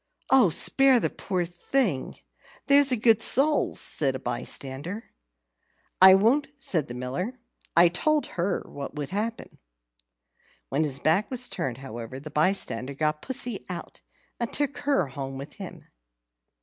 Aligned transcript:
"Oh, 0.31 0.49
spare 0.49 0.99
the 0.99 1.11
poor 1.11 1.45
thing, 1.45 2.17
there's 2.65 2.91
a 2.91 2.95
good 2.97 3.21
soul," 3.21 3.75
said 3.75 4.15
a 4.15 4.19
bystander. 4.19 5.11
"I 6.01 6.15
won't," 6.15 6.47
said 6.57 6.87
the 6.87 6.95
Miller. 6.95 7.37
"I 7.77 7.87
told 7.87 8.25
her 8.25 8.63
what 8.67 8.95
would 8.95 9.11
happen." 9.11 9.59
When 10.69 10.83
his 10.85 10.97
back 10.97 11.29
was 11.29 11.47
turned, 11.47 11.77
however, 11.77 12.19
the 12.19 12.31
bystander 12.31 12.95
got 12.95 13.21
Pussy 13.21 13.63
out, 13.69 14.01
and 14.39 14.51
took 14.51 14.79
her 14.79 15.05
home 15.09 15.37
with 15.37 15.53
him. 15.61 15.85